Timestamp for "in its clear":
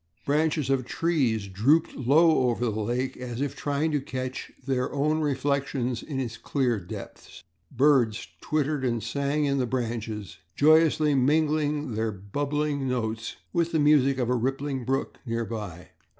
6.01-6.79